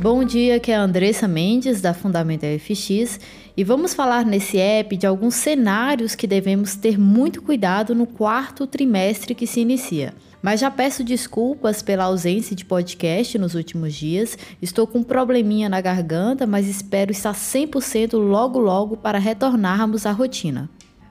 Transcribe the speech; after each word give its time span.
Bom 0.00 0.22
dia, 0.22 0.60
que 0.60 0.70
é 0.70 0.76
a 0.76 0.82
Andressa 0.82 1.26
Mendes 1.26 1.80
da 1.80 1.92
Fundamento 1.92 2.44
FX 2.44 3.18
e 3.56 3.64
vamos 3.64 3.94
falar 3.94 4.24
nesse 4.24 4.56
app 4.56 4.96
de 4.96 5.08
alguns 5.08 5.34
cenários 5.34 6.14
que 6.14 6.24
devemos 6.24 6.76
ter 6.76 6.96
muito 6.96 7.42
cuidado 7.42 7.96
no 7.96 8.06
quarto 8.06 8.64
trimestre 8.64 9.34
que 9.34 9.44
se 9.44 9.58
inicia. 9.58 10.14
Mas 10.40 10.60
já 10.60 10.70
peço 10.70 11.02
desculpas 11.02 11.82
pela 11.82 12.04
ausência 12.04 12.54
de 12.54 12.64
podcast 12.64 13.36
nos 13.38 13.56
últimos 13.56 13.92
dias. 13.92 14.38
Estou 14.62 14.86
com 14.86 14.98
um 15.00 15.02
probleminha 15.02 15.68
na 15.68 15.80
garganta, 15.80 16.46
mas 16.46 16.68
espero 16.68 17.10
estar 17.10 17.34
100% 17.34 18.12
logo 18.12 18.60
logo 18.60 18.96
para 18.96 19.18
retornarmos 19.18 20.06
à 20.06 20.12
rotina. 20.12 20.70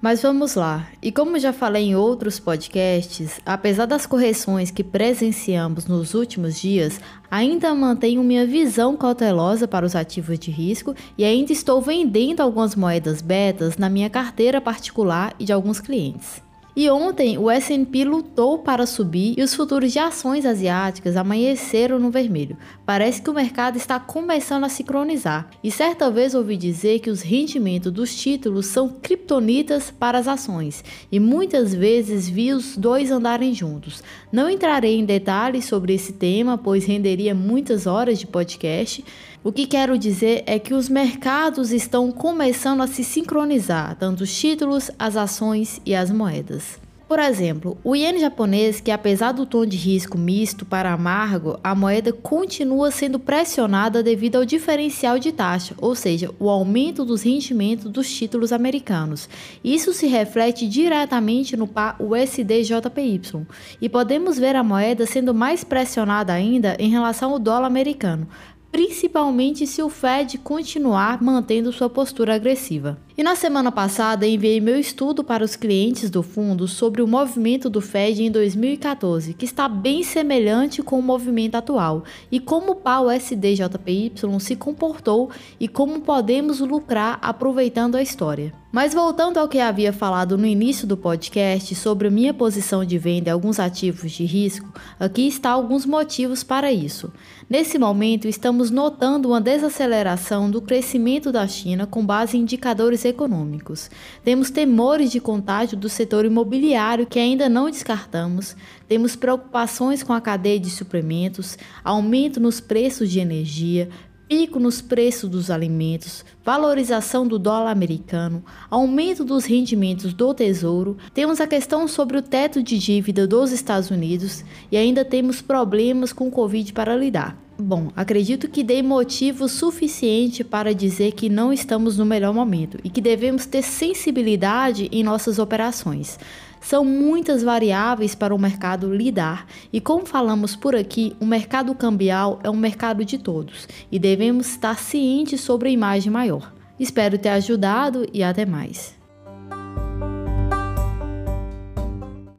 Mas 0.00 0.22
vamos 0.22 0.54
lá. 0.54 0.86
E 1.02 1.10
como 1.10 1.40
já 1.40 1.52
falei 1.52 1.86
em 1.86 1.96
outros 1.96 2.38
podcasts, 2.38 3.40
apesar 3.44 3.84
das 3.84 4.06
correções 4.06 4.70
que 4.70 4.84
presenciamos 4.84 5.86
nos 5.86 6.14
últimos 6.14 6.60
dias, 6.60 7.00
ainda 7.28 7.74
mantenho 7.74 8.22
minha 8.22 8.46
visão 8.46 8.96
cautelosa 8.96 9.66
para 9.66 9.84
os 9.84 9.96
ativos 9.96 10.38
de 10.38 10.52
risco 10.52 10.94
e 11.16 11.24
ainda 11.24 11.52
estou 11.52 11.82
vendendo 11.82 12.40
algumas 12.40 12.76
moedas 12.76 13.20
betas 13.20 13.76
na 13.76 13.90
minha 13.90 14.08
carteira 14.08 14.60
particular 14.60 15.34
e 15.36 15.44
de 15.44 15.52
alguns 15.52 15.80
clientes. 15.80 16.47
E 16.80 16.88
ontem 16.88 17.36
o 17.36 17.50
S&P 17.50 18.04
lutou 18.04 18.60
para 18.60 18.86
subir 18.86 19.34
e 19.36 19.42
os 19.42 19.52
futuros 19.52 19.92
de 19.92 19.98
ações 19.98 20.46
asiáticas 20.46 21.16
amanheceram 21.16 21.98
no 21.98 22.08
vermelho. 22.08 22.56
Parece 22.86 23.20
que 23.20 23.28
o 23.28 23.34
mercado 23.34 23.76
está 23.76 23.98
começando 23.98 24.62
a 24.62 24.68
sincronizar. 24.68 25.50
E 25.60 25.72
certa 25.72 26.08
vez 26.08 26.36
ouvi 26.36 26.56
dizer 26.56 27.00
que 27.00 27.10
os 27.10 27.20
rendimentos 27.20 27.90
dos 27.90 28.14
títulos 28.14 28.66
são 28.66 28.90
criptonitas 28.90 29.90
para 29.90 30.18
as 30.18 30.28
ações, 30.28 30.84
e 31.10 31.18
muitas 31.18 31.74
vezes 31.74 32.28
vi 32.28 32.52
os 32.52 32.76
dois 32.76 33.10
andarem 33.10 33.52
juntos. 33.52 34.00
Não 34.30 34.48
entrarei 34.48 35.00
em 35.00 35.04
detalhes 35.04 35.64
sobre 35.64 35.94
esse 35.94 36.12
tema, 36.12 36.56
pois 36.56 36.84
renderia 36.84 37.34
muitas 37.34 37.88
horas 37.88 38.20
de 38.20 38.26
podcast, 38.28 39.04
o 39.42 39.52
que 39.52 39.66
quero 39.66 39.96
dizer 39.96 40.42
é 40.46 40.58
que 40.58 40.74
os 40.74 40.88
mercados 40.88 41.70
estão 41.70 42.10
começando 42.10 42.82
a 42.82 42.86
se 42.86 43.04
sincronizar, 43.04 43.96
tanto 43.96 44.24
os 44.24 44.36
títulos, 44.36 44.90
as 44.98 45.16
ações 45.16 45.80
e 45.86 45.94
as 45.94 46.10
moedas. 46.10 46.67
Por 47.08 47.18
exemplo, 47.18 47.78
o 47.82 47.96
iene 47.96 48.20
japonês, 48.20 48.82
que 48.82 48.90
apesar 48.90 49.32
do 49.32 49.46
tom 49.46 49.64
de 49.64 49.78
risco 49.78 50.18
misto 50.18 50.66
para 50.66 50.92
amargo, 50.92 51.58
a 51.64 51.74
moeda 51.74 52.12
continua 52.12 52.90
sendo 52.90 53.18
pressionada 53.18 54.02
devido 54.02 54.36
ao 54.36 54.44
diferencial 54.44 55.18
de 55.18 55.32
taxa, 55.32 55.74
ou 55.78 55.94
seja, 55.94 56.30
o 56.38 56.50
aumento 56.50 57.06
dos 57.06 57.22
rendimentos 57.22 57.90
dos 57.90 58.12
títulos 58.12 58.52
americanos. 58.52 59.26
Isso 59.64 59.94
se 59.94 60.06
reflete 60.06 60.68
diretamente 60.68 61.56
no 61.56 61.66
par 61.66 61.96
USD-JPY, 61.98 63.46
e 63.80 63.88
podemos 63.88 64.38
ver 64.38 64.54
a 64.54 64.62
moeda 64.62 65.06
sendo 65.06 65.32
mais 65.32 65.64
pressionada 65.64 66.34
ainda 66.34 66.76
em 66.78 66.90
relação 66.90 67.32
ao 67.32 67.38
dólar 67.38 67.68
americano, 67.68 68.28
principalmente 68.70 69.66
se 69.66 69.82
o 69.82 69.88
Fed 69.88 70.38
continuar 70.38 71.22
mantendo 71.22 71.72
sua 71.72 71.88
postura 71.88 72.34
agressiva. 72.34 72.98
E 73.16 73.22
na 73.22 73.34
semana 73.34 73.72
passada 73.72 74.26
enviei 74.26 74.60
meu 74.60 74.78
estudo 74.78 75.24
para 75.24 75.44
os 75.44 75.56
clientes 75.56 76.08
do 76.08 76.22
fundo 76.22 76.68
sobre 76.68 77.02
o 77.02 77.06
movimento 77.06 77.68
do 77.68 77.80
Fed 77.80 78.22
em 78.22 78.30
2014, 78.30 79.34
que 79.34 79.44
está 79.44 79.68
bem 79.68 80.02
semelhante 80.02 80.82
com 80.82 80.98
o 80.98 81.02
movimento 81.02 81.56
atual, 81.56 82.04
e 82.30 82.38
como 82.38 82.72
o 82.72 82.76
pau 82.76 83.10
SDJPY 83.10 84.12
se 84.38 84.54
comportou 84.54 85.30
e 85.58 85.66
como 85.66 86.00
podemos 86.00 86.60
lucrar 86.60 87.18
aproveitando 87.20 87.96
a 87.96 88.02
história. 88.02 88.52
Mas 88.70 88.92
voltando 88.92 89.38
ao 89.38 89.48
que 89.48 89.60
havia 89.60 89.94
falado 89.94 90.36
no 90.36 90.44
início 90.46 90.86
do 90.86 90.94
podcast 90.94 91.74
sobre 91.74 92.10
minha 92.10 92.34
posição 92.34 92.84
de 92.84 92.98
venda 92.98 93.30
em 93.30 93.32
alguns 93.32 93.58
ativos 93.58 94.12
de 94.12 94.26
risco, 94.26 94.70
aqui 95.00 95.26
está 95.26 95.48
alguns 95.50 95.86
motivos 95.86 96.42
para 96.42 96.70
isso. 96.70 97.10
Nesse 97.48 97.78
momento, 97.78 98.28
estamos 98.28 98.70
notando 98.70 99.28
uma 99.30 99.40
desaceleração 99.40 100.50
do 100.50 100.60
crescimento 100.60 101.32
da 101.32 101.48
China 101.48 101.86
com 101.86 102.04
base 102.04 102.36
em 102.36 102.42
indicadores 102.42 103.06
econômicos. 103.06 103.90
Temos 104.22 104.50
temores 104.50 105.10
de 105.10 105.18
contágio 105.18 105.74
do 105.74 105.88
setor 105.88 106.26
imobiliário 106.26 107.06
que 107.06 107.18
ainda 107.18 107.48
não 107.48 107.70
descartamos. 107.70 108.54
Temos 108.86 109.16
preocupações 109.16 110.02
com 110.02 110.12
a 110.12 110.20
cadeia 110.20 110.60
de 110.60 110.68
suprimentos, 110.68 111.56
aumento 111.82 112.38
nos 112.38 112.60
preços 112.60 113.10
de 113.10 113.18
energia, 113.18 113.88
pico 114.28 114.60
nos 114.60 114.82
preços 114.82 115.30
dos 115.30 115.50
alimentos, 115.50 116.22
valorização 116.44 117.26
do 117.26 117.38
dólar 117.38 117.70
americano, 117.70 118.44
aumento 118.70 119.24
dos 119.24 119.46
rendimentos 119.46 120.12
do 120.12 120.34
Tesouro, 120.34 120.98
temos 121.14 121.40
a 121.40 121.46
questão 121.46 121.88
sobre 121.88 122.18
o 122.18 122.22
teto 122.22 122.62
de 122.62 122.78
dívida 122.78 123.26
dos 123.26 123.52
Estados 123.52 123.90
Unidos 123.90 124.44
e 124.70 124.76
ainda 124.76 125.02
temos 125.02 125.40
problemas 125.40 126.12
com 126.12 126.28
o 126.28 126.30
Covid 126.30 126.74
para 126.74 126.94
lidar. 126.94 127.47
Bom, 127.60 127.90
acredito 127.96 128.48
que 128.48 128.62
dei 128.62 128.84
motivo 128.84 129.48
suficiente 129.48 130.44
para 130.44 130.72
dizer 130.72 131.10
que 131.10 131.28
não 131.28 131.52
estamos 131.52 131.98
no 131.98 132.06
melhor 132.06 132.32
momento 132.32 132.78
e 132.84 132.88
que 132.88 133.00
devemos 133.00 133.46
ter 133.46 133.62
sensibilidade 133.62 134.88
em 134.92 135.02
nossas 135.02 135.40
operações. 135.40 136.20
São 136.60 136.84
muitas 136.84 137.42
variáveis 137.42 138.14
para 138.14 138.32
o 138.32 138.38
mercado 138.38 138.94
lidar, 138.94 139.44
e 139.72 139.80
como 139.80 140.06
falamos 140.06 140.54
por 140.54 140.76
aqui, 140.76 141.16
o 141.18 141.26
mercado 141.26 141.74
cambial 141.74 142.38
é 142.44 142.50
um 142.50 142.56
mercado 142.56 143.04
de 143.04 143.18
todos 143.18 143.66
e 143.90 143.98
devemos 143.98 144.48
estar 144.50 144.78
cientes 144.78 145.40
sobre 145.40 145.68
a 145.68 145.72
imagem 145.72 146.12
maior. 146.12 146.54
Espero 146.78 147.18
ter 147.18 147.30
ajudado 147.30 148.06
e 148.12 148.22
até 148.22 148.46
mais. 148.46 148.97